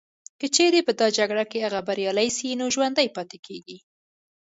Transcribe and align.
که 0.39 0.47
چیري 0.55 0.81
په 0.87 0.91
دا 0.99 1.07
جګړه 1.17 1.43
کي 1.51 1.57
هغه 1.65 1.79
بریالي 1.87 2.29
سي 2.37 2.47
نو 2.59 2.65
ژوندي 2.75 3.07
پاتیږي 3.15 3.77